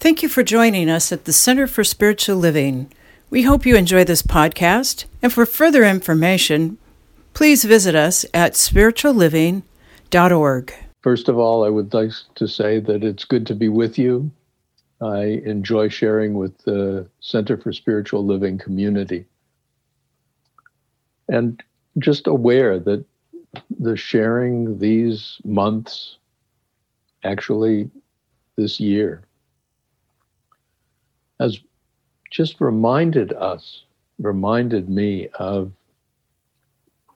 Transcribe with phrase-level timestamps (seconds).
[0.00, 2.90] Thank you for joining us at the Center for Spiritual Living.
[3.28, 6.78] We hope you enjoy this podcast, and for further information,
[7.34, 10.74] please visit us at spiritualliving.org.
[11.02, 14.30] First of all, I would like to say that it's good to be with you.
[15.02, 19.26] I enjoy sharing with the Center for Spiritual Living community.
[21.28, 21.62] And
[21.98, 23.04] just aware that
[23.78, 26.16] the sharing these months,
[27.22, 27.90] actually
[28.56, 29.24] this year,
[31.40, 31.58] has
[32.30, 33.84] just reminded us,
[34.18, 35.72] reminded me of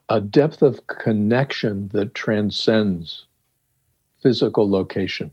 [0.09, 3.25] a depth of connection that transcends
[4.21, 5.31] physical location.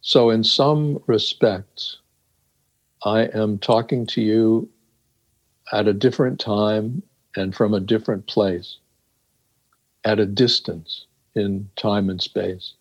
[0.00, 1.98] So, in some respects,
[3.04, 4.68] I am talking to you
[5.72, 7.02] at a different time
[7.34, 8.78] and from a different place,
[10.04, 12.74] at a distance in time and space.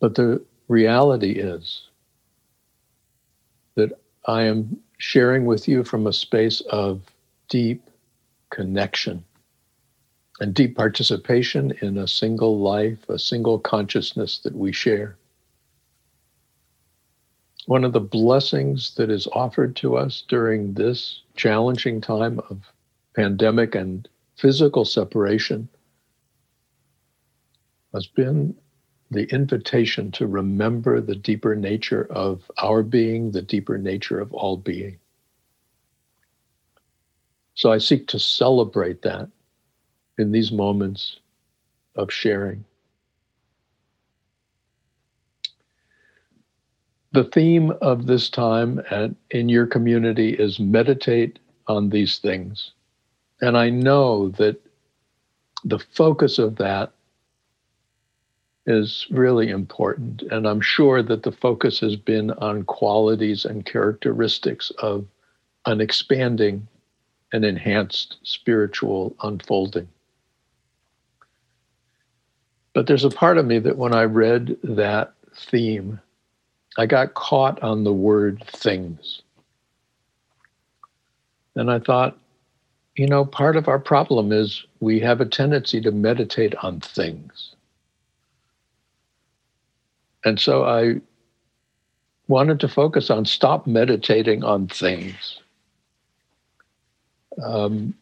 [0.00, 1.88] But the reality is
[3.74, 3.92] that
[4.26, 7.02] I am sharing with you from a space of
[7.48, 7.88] deep
[8.50, 9.24] connection
[10.40, 15.16] and deep participation in a single life, a single consciousness that we share.
[17.66, 22.60] One of the blessings that is offered to us during this challenging time of
[23.14, 25.68] pandemic and physical separation
[27.92, 28.54] has been
[29.10, 34.56] the invitation to remember the deeper nature of our being, the deeper nature of all
[34.56, 34.98] being.
[37.54, 39.28] So I seek to celebrate that
[40.18, 41.18] in these moments
[41.96, 42.64] of sharing.
[47.12, 52.72] The theme of this time at, in your community is meditate on these things.
[53.40, 54.60] And I know that
[55.64, 56.92] the focus of that
[58.68, 60.22] is really important.
[60.30, 65.06] And I'm sure that the focus has been on qualities and characteristics of
[65.64, 66.68] an expanding
[67.32, 69.88] and enhanced spiritual unfolding.
[72.74, 75.98] But there's a part of me that when I read that theme,
[76.76, 79.22] I got caught on the word things.
[81.56, 82.18] And I thought,
[82.96, 87.54] you know, part of our problem is we have a tendency to meditate on things.
[90.28, 90.96] And so I
[92.28, 95.38] wanted to focus on stop meditating on things.
[97.42, 97.94] Um,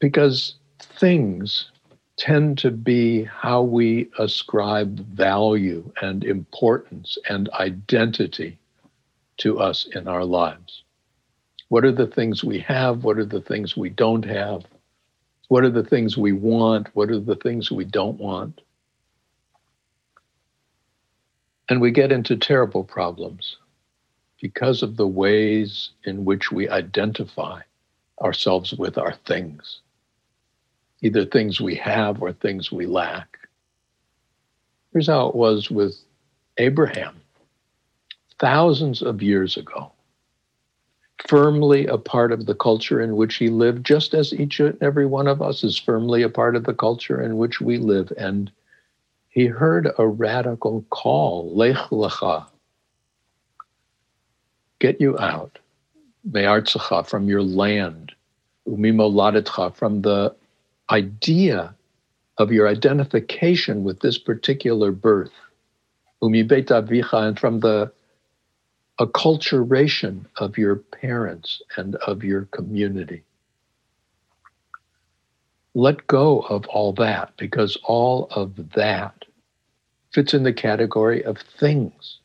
[0.00, 1.70] because things
[2.18, 8.58] tend to be how we ascribe value and importance and identity
[9.38, 10.82] to us in our lives.
[11.70, 13.02] What are the things we have?
[13.02, 14.66] What are the things we don't have?
[15.48, 16.88] What are the things we want?
[16.92, 18.60] What are the things we don't want?
[21.68, 23.56] And we get into terrible problems
[24.40, 27.60] because of the ways in which we identify
[28.20, 29.80] ourselves with our things,
[31.00, 33.38] either things we have or things we lack.
[34.92, 35.96] Here's how it was with
[36.58, 37.20] Abraham
[38.38, 39.90] thousands of years ago,
[41.28, 45.06] firmly a part of the culture in which he lived, just as each and every
[45.06, 48.12] one of us is firmly a part of the culture in which we live.
[48.18, 48.50] And
[49.34, 52.46] he heard a radical call, Lech Lecha,
[54.78, 55.58] get you out,
[56.24, 58.12] Me'artzecha, from your land,
[58.68, 60.34] Umimoladetcha, from the
[60.88, 61.74] idea
[62.38, 65.32] of your identification with this particular birth,
[66.22, 67.92] Umibet Avicha, and from the
[69.00, 73.24] acculturation of your parents and of your community
[75.74, 79.24] let go of all that because all of that
[80.12, 82.20] fits in the category of things.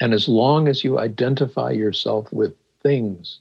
[0.00, 3.38] And as long as you identify yourself with things,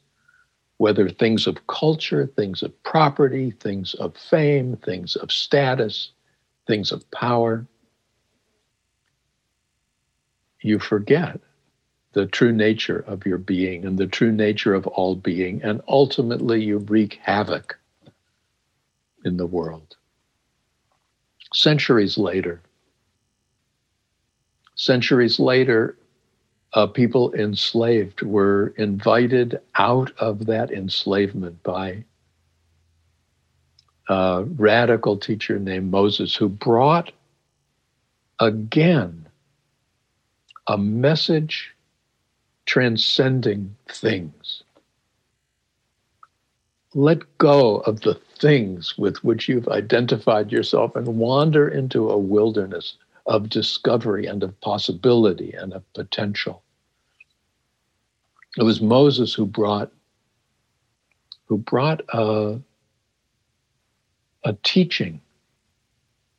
[0.78, 6.12] whether things of culture, things of property, things of fame, things of status,
[6.68, 7.66] things of power,
[10.62, 11.40] you forget
[12.12, 16.63] the true nature of your being and the true nature of all being, and ultimately
[16.63, 17.79] you wreak havoc
[19.25, 19.95] in the world.
[21.54, 22.62] Centuries later,
[24.75, 25.98] centuries later,
[26.74, 32.04] uh, people enslaved were invited out of that enslavement by
[34.07, 37.12] a radical teacher named Moses, who brought
[38.39, 39.27] again
[40.68, 41.75] a message
[42.65, 44.63] transcending things.
[46.94, 52.95] Let go of the things with which you've identified yourself and wander into a wilderness
[53.25, 56.63] of discovery and of possibility and of potential.
[58.57, 59.91] It was Moses who brought
[61.45, 62.59] who brought a,
[64.44, 65.19] a teaching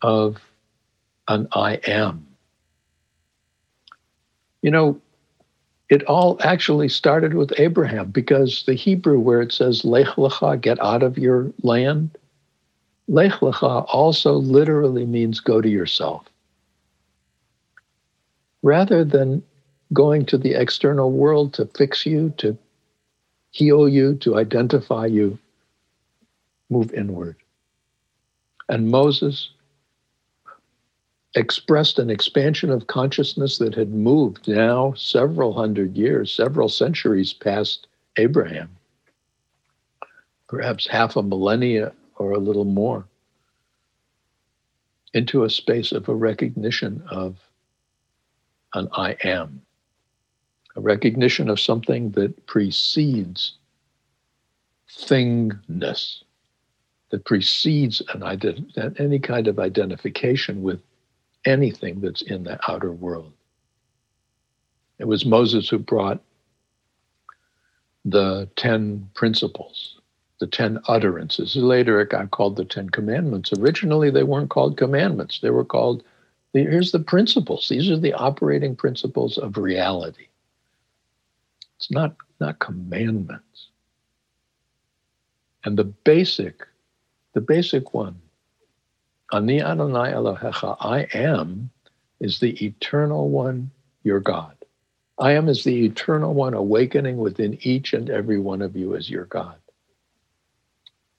[0.03, 0.41] of
[1.27, 2.27] an I am.
[4.63, 5.01] You know,
[5.91, 10.81] it all actually started with Abraham because the Hebrew where it says Lech Lecha, get
[10.81, 12.17] out of your land,
[13.09, 16.25] Lech Lecha also literally means go to yourself.
[18.63, 19.43] Rather than
[19.93, 22.57] going to the external world to fix you, to
[23.51, 25.37] heal you, to identify you,
[26.71, 27.35] move inward.
[28.69, 29.51] And Moses
[31.35, 37.87] expressed an expansion of consciousness that had moved now several hundred years, several centuries past
[38.17, 38.77] Abraham,
[40.49, 43.07] perhaps half a millennia or a little more,
[45.15, 47.37] into a space of a recognition of
[48.75, 49.63] an I am,
[50.77, 53.55] a recognition of something that precedes
[54.89, 56.23] thingness,
[57.11, 60.81] that precedes an ident- any kind of identification with
[61.45, 63.33] anything that's in the outer world.
[64.99, 66.21] It was Moses who brought
[68.05, 69.99] the 10 principles,
[70.41, 71.57] the 10 utterances.
[71.57, 73.53] Later it got called the 10 commandments.
[73.59, 76.03] Originally, they weren't called commandments, they were called
[76.53, 77.69] here's the principles.
[77.69, 80.27] These are the operating principles of reality.
[81.77, 83.69] It's not, not commandments.
[85.65, 86.67] And the basic,
[87.35, 88.21] the basic one
[89.33, 91.71] Ani Adonai Elohecha, I am,
[92.21, 93.71] is the eternal one,
[94.03, 94.57] your God.
[95.19, 99.11] I am is the eternal one awakening within each and every one of you as
[99.11, 99.57] your God.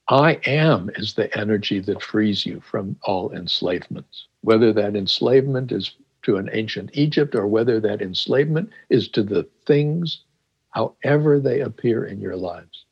[0.10, 5.96] I am is the energy that frees you from all enslavements, whether that enslavement is
[6.24, 10.24] to an ancient Egypt or whether that enslavement is to the things,
[10.72, 12.86] however they appear in your lives.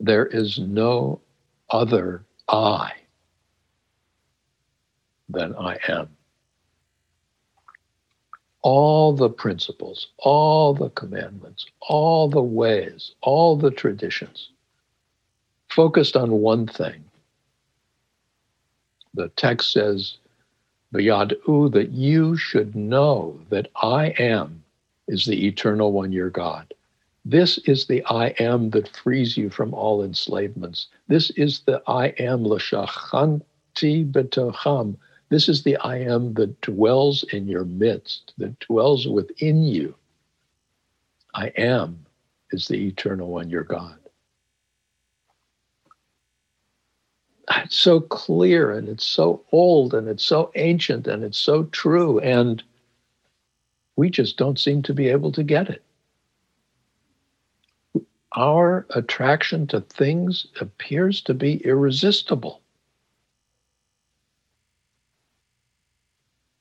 [0.00, 1.20] There is no
[1.70, 2.92] other I
[5.28, 6.08] than I am.
[8.62, 14.50] All the principles, all the commandments, all the ways, all the traditions
[15.68, 17.04] focused on one thing.
[19.14, 20.18] The text says,
[20.92, 24.62] V'yad'u, that you should know that I am
[25.08, 26.72] is the eternal one, your God.
[27.28, 30.86] This is the I am that frees you from all enslavements.
[31.08, 33.42] This is the I am l'shachanti
[34.12, 34.96] betocham.
[35.28, 39.96] This is the I am that dwells in your midst, that dwells within you.
[41.34, 42.06] I am
[42.52, 43.98] is the eternal one, your God.
[47.50, 52.20] It's so clear and it's so old and it's so ancient and it's so true.
[52.20, 52.62] And
[53.96, 55.82] we just don't seem to be able to get it
[58.36, 62.60] our attraction to things appears to be irresistible.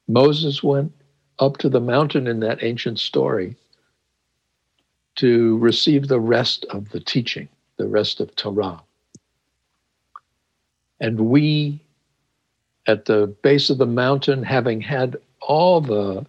[0.07, 0.93] Moses went
[1.39, 3.55] up to the mountain in that ancient story
[5.15, 8.81] to receive the rest of the teaching, the rest of Torah.
[11.01, 11.81] And we,
[12.87, 16.25] at the base of the mountain, having had all the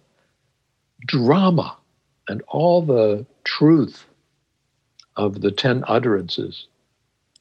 [1.05, 1.77] drama
[2.27, 4.05] and all the truth
[5.17, 6.67] of the 10 utterances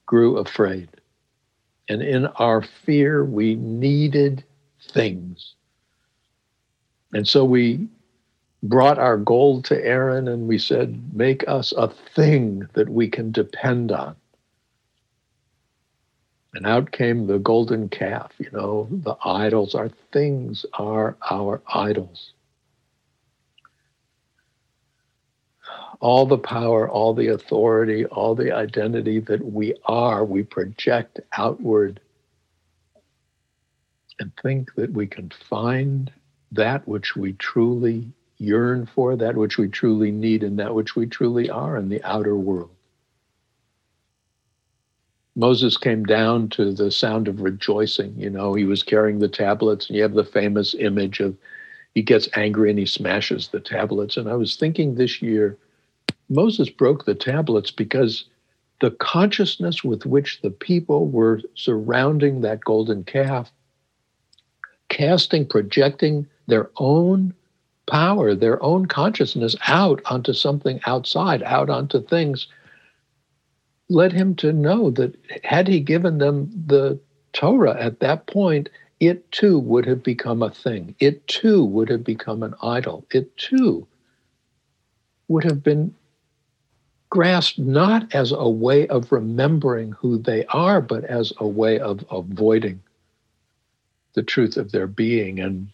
[0.06, 0.88] grew afraid.
[1.88, 4.42] And in our fear, we needed
[4.90, 5.54] things.
[7.12, 7.88] And so we
[8.62, 13.30] brought our gold to Aaron and we said, Make us a thing that we can
[13.30, 14.16] depend on.
[16.54, 22.32] And out came the golden calf, you know, the idols, our things are our idols.
[26.00, 32.00] All the power, all the authority, all the identity that we are, we project outward
[34.18, 36.10] and think that we can find
[36.52, 38.06] that which we truly
[38.38, 42.02] yearn for, that which we truly need, and that which we truly are in the
[42.02, 42.70] outer world.
[45.34, 48.14] Moses came down to the sound of rejoicing.
[48.18, 51.36] You know, he was carrying the tablets, and you have the famous image of
[51.94, 54.16] he gets angry and he smashes the tablets.
[54.16, 55.56] And I was thinking this year,
[56.28, 58.24] Moses broke the tablets because
[58.80, 63.52] the consciousness with which the people were surrounding that golden calf,
[64.88, 67.32] casting, projecting their own
[67.86, 72.48] power, their own consciousness out onto something outside, out onto things,
[73.88, 75.14] led him to know that
[75.44, 76.98] had he given them the
[77.32, 78.68] Torah at that point,
[78.98, 80.94] it too would have become a thing.
[80.98, 83.04] It too would have become an idol.
[83.12, 83.86] It too
[85.28, 85.94] would have been
[87.10, 92.04] grasped not as a way of remembering who they are, but as a way of
[92.10, 92.80] avoiding
[94.14, 95.40] the truth of their being.
[95.40, 95.68] And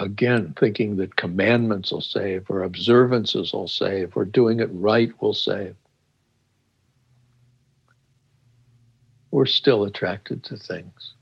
[0.00, 5.34] again, thinking that commandments will save, or observances will save, or doing it right will
[5.34, 5.74] save.
[9.30, 11.14] We're still attracted to things.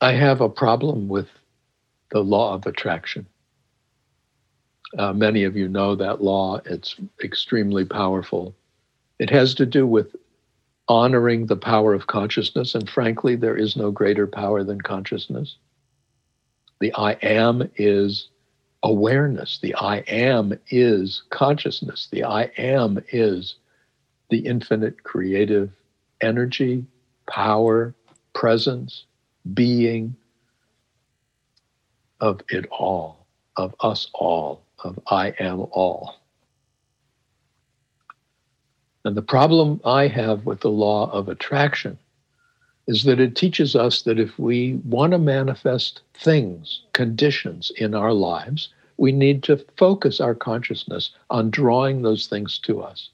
[0.00, 1.28] I have a problem with
[2.10, 3.26] the law of attraction.
[4.96, 8.54] Uh, many of you know that law, it's extremely powerful.
[9.18, 10.16] It has to do with
[10.88, 15.56] honoring the power of consciousness, and frankly, there is no greater power than consciousness.
[16.80, 18.28] The I am is
[18.82, 19.58] awareness.
[19.60, 22.08] The I am is consciousness.
[22.10, 23.56] The I am is
[24.30, 25.70] the infinite creative
[26.20, 26.84] energy,
[27.28, 27.94] power,
[28.32, 29.04] presence,
[29.54, 30.16] being
[32.20, 33.26] of it all,
[33.56, 36.16] of us all, of I am all.
[39.04, 41.98] And the problem I have with the law of attraction
[42.86, 48.12] is that it teaches us that if we want to manifest things, conditions in our
[48.12, 53.10] lives, we need to focus our consciousness on drawing those things to us,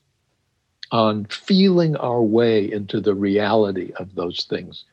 [0.93, 4.85] on feeling our way into the reality of those things.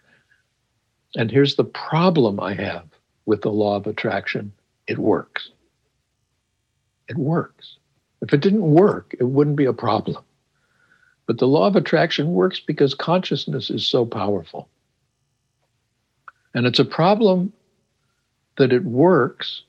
[1.16, 2.86] And here's the problem I have
[3.26, 4.52] with the law of attraction
[4.88, 5.50] it works.
[7.10, 7.78] It works.
[8.22, 10.24] If it didn't work, it wouldn't be a problem.
[11.26, 14.70] But the law of attraction works because consciousness is so powerful.
[16.54, 17.54] And it's a problem
[18.58, 19.64] that it works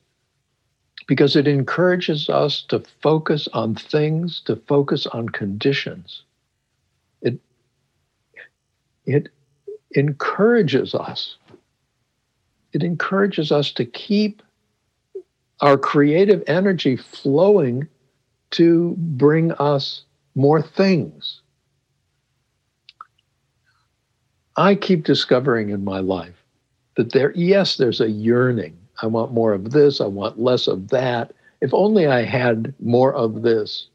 [1.06, 6.22] because it encourages us to focus on things, to focus on conditions.
[7.22, 7.40] It,
[9.06, 9.28] it
[9.92, 11.36] encourages us.
[12.72, 14.42] It encourages us to keep
[15.60, 17.86] our creative energy flowing
[18.52, 20.02] to bring us
[20.34, 21.40] more things.
[24.56, 26.34] I keep discovering in my life
[26.96, 28.76] that there, yes, there's a yearning.
[29.02, 31.32] I want more of this, I want less of that.
[31.60, 33.88] If only I had more of this,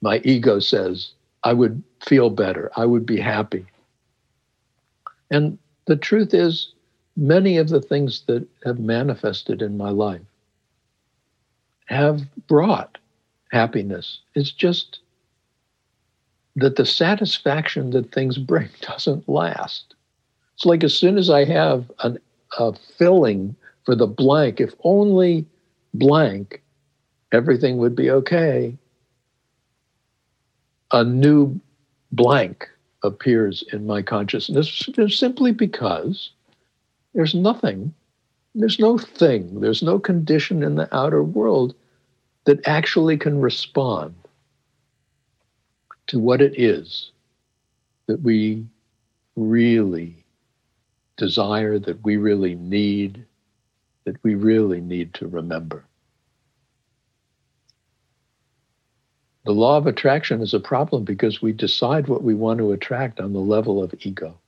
[0.00, 1.12] my ego says,
[1.44, 3.66] I would feel better, I would be happy.
[5.30, 6.72] And the truth is,
[7.16, 10.22] many of the things that have manifested in my life
[11.86, 12.98] have brought
[13.52, 14.20] happiness.
[14.34, 15.00] It's just
[16.56, 19.94] that the satisfaction that things bring doesn't last.
[20.54, 22.18] It's like as soon as I have an,
[22.58, 25.44] a filling for the blank, if only
[25.94, 26.62] blank,
[27.32, 28.76] everything would be okay.
[30.92, 31.60] A new
[32.12, 32.68] blank
[33.02, 36.30] appears in my consciousness simply because
[37.14, 37.94] there's nothing,
[38.60, 41.74] there's no thing, there's no condition in the outer world
[42.44, 44.14] that actually can respond
[46.06, 47.10] to what it is
[48.06, 48.64] that we
[49.34, 50.24] really
[51.16, 53.24] desire, that we really need,
[54.04, 55.84] that we really need to remember.
[59.44, 63.20] The law of attraction is a problem because we decide what we want to attract
[63.20, 64.38] on the level of ego.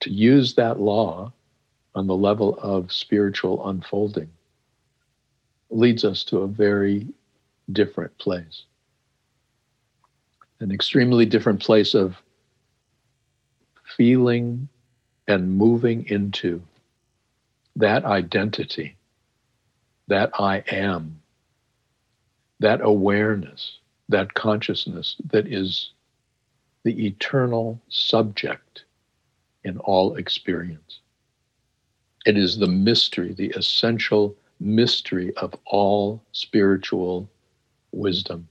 [0.00, 1.32] To use that law
[1.94, 4.30] on the level of spiritual unfolding
[5.70, 7.06] leads us to a very
[7.72, 8.64] different place.
[10.60, 12.16] An extremely different place of
[13.96, 14.68] feeling
[15.26, 16.62] and moving into
[17.76, 18.96] that identity,
[20.08, 21.20] that I am,
[22.60, 23.78] that awareness,
[24.08, 25.90] that consciousness that is
[26.84, 28.84] the eternal subject
[29.64, 31.00] in all experience.
[32.26, 37.28] It is the mystery, the essential mystery of all spiritual
[37.92, 38.48] wisdom.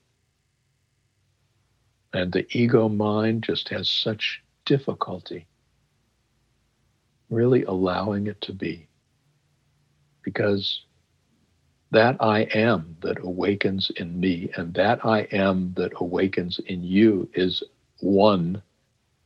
[2.14, 5.46] And the ego mind just has such difficulty
[7.30, 8.88] really allowing it to be.
[10.24, 10.84] Because
[11.92, 17.30] that I am that awakens in me and that I am that awakens in you
[17.34, 17.64] is
[18.02, 18.62] one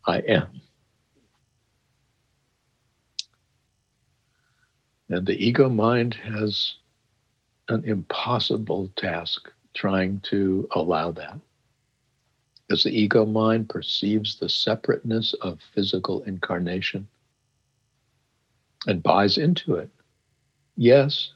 [0.06, 0.62] I am.
[5.12, 6.76] And the ego mind has
[7.70, 11.40] an impossible task trying to allow that.
[12.72, 17.08] as the ego mind perceives the separateness of physical incarnation
[18.88, 19.90] and buys into it.
[20.78, 21.34] Yes,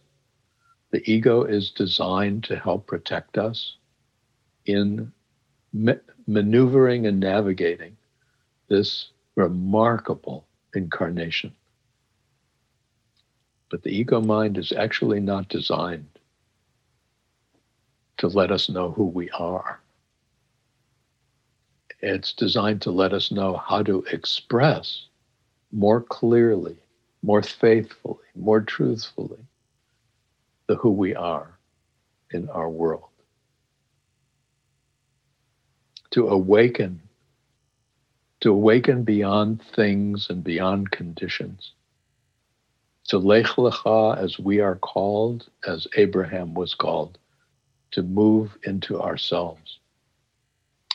[0.92, 3.78] the ego is designed to help protect us
[4.66, 5.14] in
[5.74, 5.94] ma-
[6.28, 7.98] maneuvering and navigating
[8.70, 11.54] this remarkable incarnation.
[13.70, 16.08] But the ego mind is actually not designed
[18.18, 19.80] to let us know who we are.
[22.02, 25.08] It's designed to let us know how to express
[25.72, 26.78] more clearly,
[27.24, 29.40] more faithfully, more truthfully
[30.68, 31.58] the who we are
[32.32, 33.10] in our world.
[36.12, 37.02] To awaken,
[38.42, 41.72] to awaken beyond things and beyond conditions.
[43.10, 47.18] To lech lecha, as we are called, as Abraham was called,
[47.92, 49.80] to move into ourselves.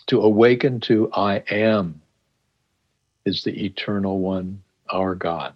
[0.08, 2.02] To awaken to I am
[3.24, 4.62] is the eternal one,
[4.92, 5.54] our God.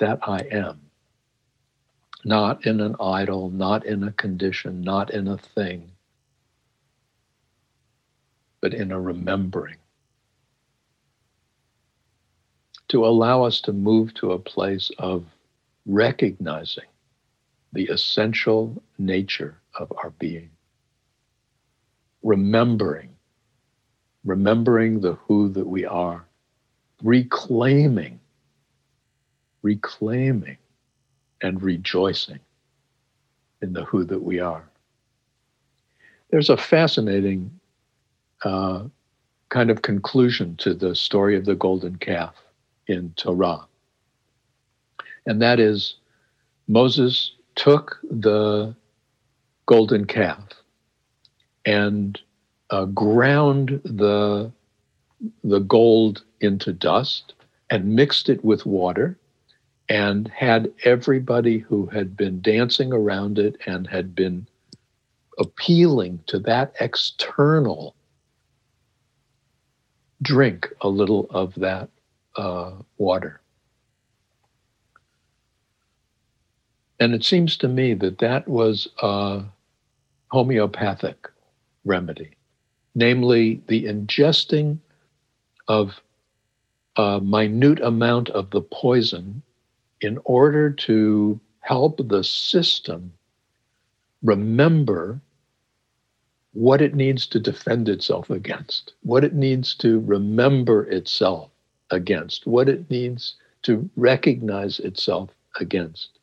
[0.00, 0.80] That I am
[2.24, 5.92] not in an idol, not in a condition, not in a thing,
[8.60, 9.76] but in a remembering.
[12.88, 15.26] To allow us to move to a place of
[15.84, 16.84] recognizing
[17.72, 20.50] the essential nature of our being.
[22.22, 23.10] Remembering,
[24.24, 26.24] remembering the who that we are,
[27.02, 28.20] reclaiming,
[29.62, 30.56] reclaiming
[31.42, 32.40] and rejoicing
[33.62, 34.68] in the who that we are.
[36.30, 37.50] There's a fascinating
[38.44, 38.84] uh,
[39.48, 42.34] kind of conclusion to the story of the golden calf
[42.88, 43.66] in Torah.
[45.26, 45.96] And that is
[46.66, 48.74] Moses took the
[49.66, 50.42] golden calf
[51.66, 52.18] and
[52.70, 54.50] uh, ground the,
[55.44, 57.34] the gold into dust
[57.70, 59.18] and mixed it with water
[59.88, 64.46] and had everybody who had been dancing around it and had been
[65.38, 67.94] appealing to that external
[70.20, 71.88] drink a little of that
[72.38, 73.40] uh, water.
[77.00, 79.42] And it seems to me that that was a
[80.28, 81.28] homeopathic
[81.84, 82.30] remedy,
[82.94, 84.78] namely the ingesting
[85.66, 86.00] of
[86.96, 89.42] a minute amount of the poison
[90.00, 93.12] in order to help the system
[94.22, 95.20] remember
[96.52, 101.50] what it needs to defend itself against, what it needs to remember itself
[101.90, 106.18] against, what it needs to recognize itself against,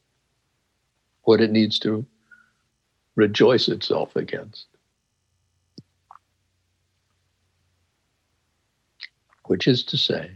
[1.23, 2.05] what it needs to
[3.15, 4.67] rejoice itself against.
[9.45, 10.31] Which is to say,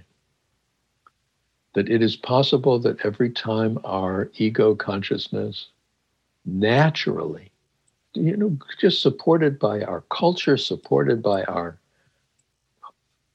[1.73, 5.67] that it is possible that every time our ego consciousness
[6.45, 7.51] naturally,
[8.13, 11.77] you know, just supported by our culture, supported by our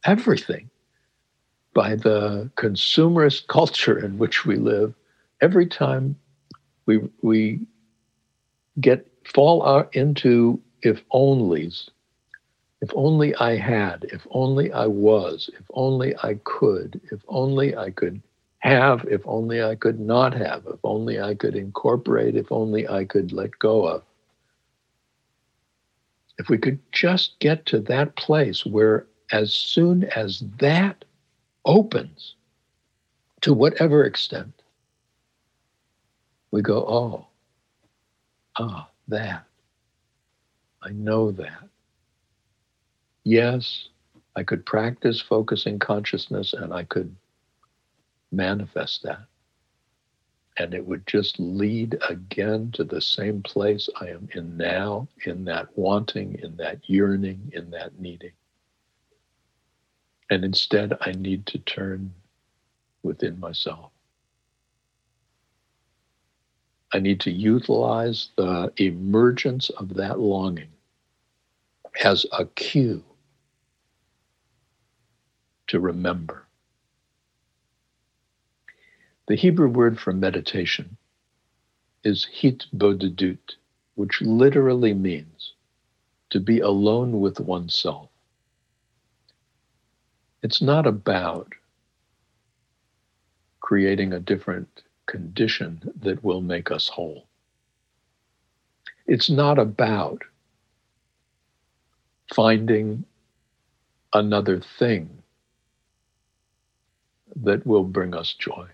[0.04, 0.68] everything,
[1.74, 4.94] by the consumerist culture in which we live,
[5.40, 6.16] every time
[6.86, 7.66] we we
[8.80, 11.88] get fall out into if onlys,
[12.80, 17.90] if only I had, if only I was, if only I could, if only I
[17.90, 18.22] could
[18.58, 23.04] have, if only I could not have, if only I could incorporate, if only I
[23.04, 24.02] could let go of.
[26.38, 31.04] If we could just get to that place where, as soon as that
[31.64, 32.34] opens,
[33.42, 34.52] to whatever extent,
[36.50, 37.26] we go, oh,
[38.58, 39.44] ah, that.
[40.82, 41.68] I know that
[43.24, 43.88] yes,
[44.36, 47.14] I could practice focusing consciousness and I could
[48.30, 49.22] manifest that.
[50.56, 55.44] And it would just lead again to the same place I am in now, in
[55.46, 58.32] that wanting, in that yearning, in that needing.
[60.34, 62.12] And instead, I need to turn
[63.04, 63.92] within myself.
[66.92, 70.72] I need to utilize the emergence of that longing
[72.02, 73.04] as a cue
[75.68, 76.48] to remember.
[79.28, 80.96] The Hebrew word for meditation
[82.02, 83.54] is hitbodedut,
[83.94, 85.52] which literally means
[86.30, 88.08] to be alone with oneself.
[90.44, 91.54] It's not about
[93.60, 97.26] creating a different condition that will make us whole.
[99.06, 100.22] It's not about
[102.34, 103.06] finding
[104.12, 105.22] another thing
[107.36, 108.68] that will bring us joy.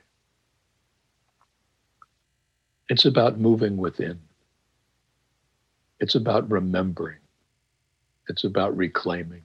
[2.89, 4.19] It's about moving within.
[6.01, 7.21] It's about remembering.
[8.29, 9.45] It's about reclaiming.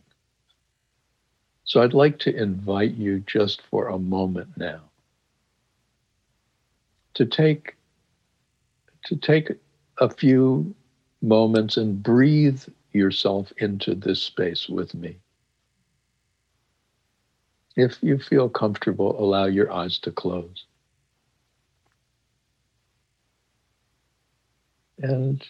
[1.65, 4.81] So I'd like to invite you just for a moment now
[7.15, 7.75] to take
[9.05, 9.51] to take
[9.99, 10.75] a few
[11.21, 15.17] moments and breathe yourself into this space with me.
[17.75, 20.65] If you feel comfortable, allow your eyes to close.
[24.99, 25.43] And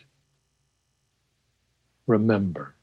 [2.08, 2.73] remember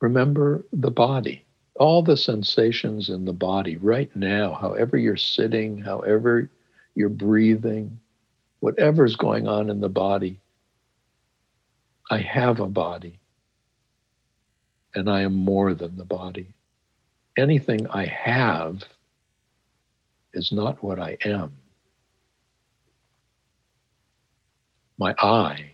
[0.00, 1.44] remember the body,
[1.76, 6.50] all the sensations in the body right now, however you're sitting, however
[6.94, 7.98] you're breathing,
[8.60, 10.40] whatever's going on in the body.
[12.10, 13.20] I have a body
[14.94, 16.52] and I am more than the body.
[17.36, 18.82] Anything I have
[20.34, 21.52] is not what I am.
[24.98, 25.70] My I,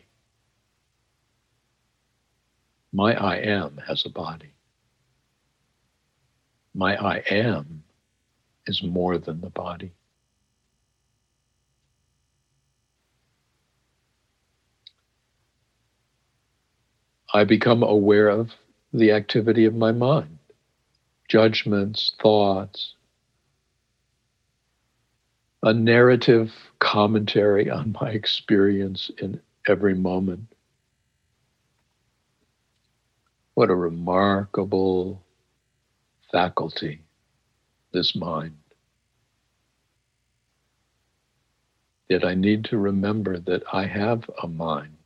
[2.96, 4.54] my I am has a body.
[6.74, 7.82] My I am
[8.66, 9.92] is more than the body.
[17.34, 18.48] I become aware of
[18.94, 20.38] the activity of my mind,
[21.28, 22.94] judgments, thoughts,
[25.62, 30.55] a narrative commentary on my experience in every moment.
[33.56, 35.24] What a remarkable
[36.30, 37.00] faculty,
[37.90, 38.58] this mind.
[42.10, 44.98] Yet I need to remember that I have a mind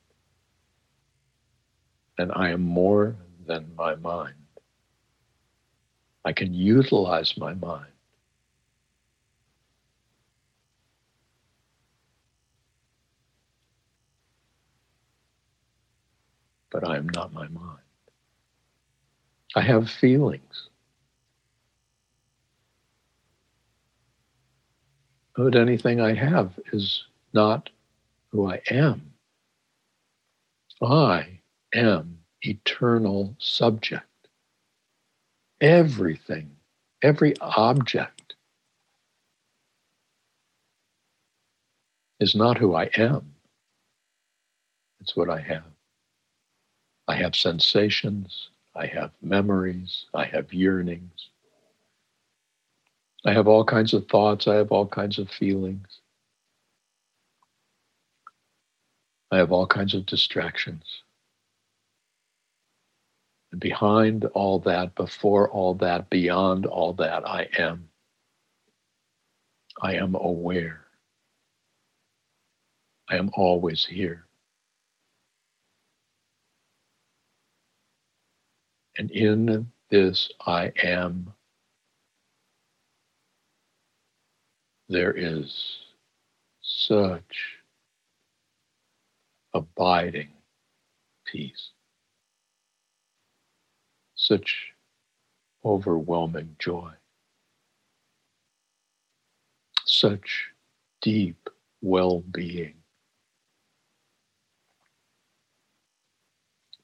[2.19, 3.15] and I am more
[3.47, 4.35] than my mind.
[6.25, 7.93] I can utilize my mind.
[16.73, 17.79] But I am not my mind.
[19.57, 20.69] I have feelings.
[25.37, 27.71] But anything I have is not
[28.31, 29.13] who I am.
[30.83, 31.41] I
[31.75, 34.07] am eternal subject.
[35.61, 36.57] Everything,
[37.03, 38.35] every object
[42.19, 43.35] is not who I am.
[45.01, 45.65] It's what I have.
[47.09, 51.29] I have sensations, I have memories, I have yearnings.
[53.27, 56.01] I have all kinds of thoughts, I have all kinds of feelings.
[59.31, 61.03] I have all kinds of distractions.
[63.53, 67.91] And behind all that, before all that, beyond all that, I am.
[69.83, 70.87] I am aware.
[73.11, 74.25] I am always here.
[79.01, 81.33] And in this I am,
[84.91, 85.79] there is
[86.61, 87.57] such
[89.55, 90.29] abiding
[91.25, 91.71] peace
[94.17, 94.75] such
[95.65, 96.93] overwhelming joy,
[99.87, 100.51] such
[101.01, 101.49] deep
[101.81, 102.80] well being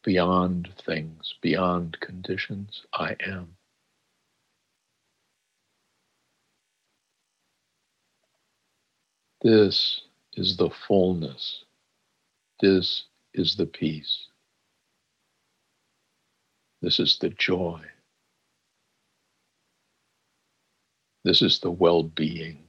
[0.07, 2.83] beyond things, beyond conditions.
[2.95, 3.57] I am.
[9.43, 10.03] This
[10.35, 11.65] is the fullness.
[12.61, 14.29] This is the peace.
[16.81, 17.81] This is the joy.
[21.25, 22.63] This is the well being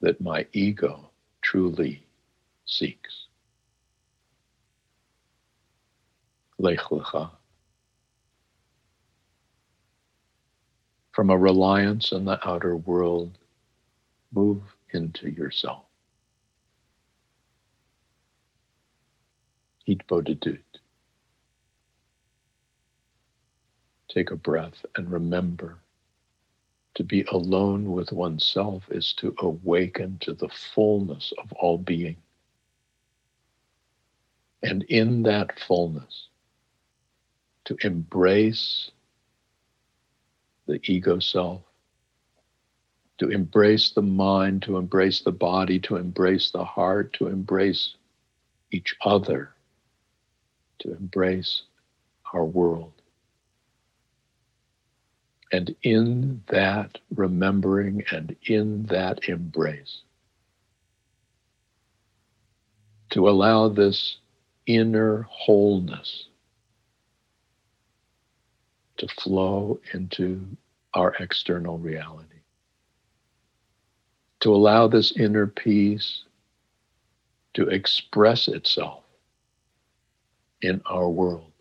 [0.00, 1.10] that my ego
[1.42, 2.06] truly
[2.64, 3.25] seeks.
[6.58, 7.30] Lech Lecha.
[11.12, 13.38] From a reliance on the outer world,
[14.32, 15.84] move into yourself.
[19.88, 20.58] Hitbodedut.
[24.08, 25.78] Take a breath and remember
[26.96, 32.16] to be alone with oneself is to awaken to the fullness of all being.
[34.62, 36.28] And in that fullness,
[37.66, 38.90] to embrace
[40.66, 41.62] the ego self,
[43.18, 47.94] to embrace the mind, to embrace the body, to embrace the heart, to embrace
[48.72, 49.50] each other,
[50.78, 51.62] to embrace
[52.32, 52.92] our world.
[55.52, 60.02] And in that remembering and in that embrace,
[63.10, 64.18] to allow this
[64.66, 66.26] inner wholeness
[68.98, 70.46] to flow into
[70.94, 72.40] our external reality.
[74.40, 76.24] To allow this inner peace
[77.54, 79.02] to express itself
[80.62, 81.52] in our world.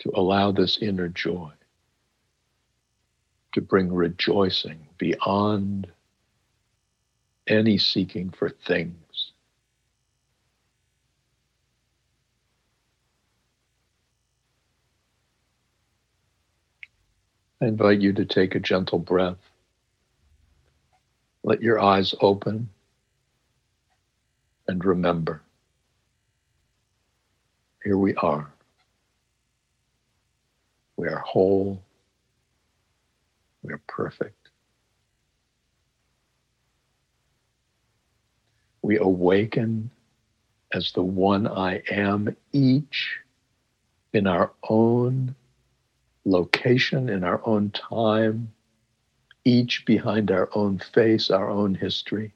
[0.00, 1.50] To allow this inner joy
[3.58, 5.88] to bring rejoicing beyond
[7.48, 8.94] any seeking for things.
[17.60, 19.38] I invite you to take a gentle breath.
[21.42, 22.68] Let your eyes open
[24.66, 25.42] and remember
[27.82, 28.52] here we are.
[30.96, 31.80] We are whole.
[33.62, 34.38] We are perfect.
[38.88, 39.90] we awaken
[40.72, 43.18] as the one I am, each
[44.14, 45.34] in our own
[46.30, 48.52] location, in our own time,
[49.44, 52.32] each behind our own face, our own history.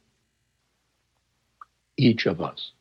[1.97, 2.73] Each of us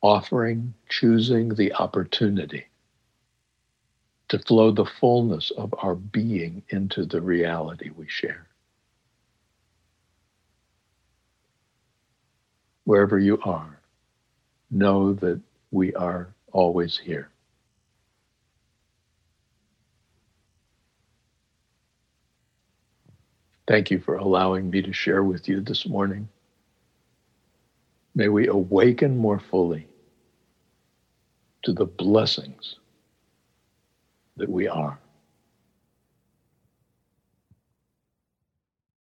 [0.00, 2.66] offering, choosing the opportunity
[4.28, 8.48] to flow the fullness of our being into the reality we share.
[12.88, 13.78] wherever you are,
[14.70, 15.38] know that
[15.70, 17.28] we are always here.
[23.68, 26.26] Thank you for allowing me to share with you this morning.
[28.14, 29.86] May we awaken more fully
[31.64, 32.76] to the blessings
[34.38, 34.98] that we are.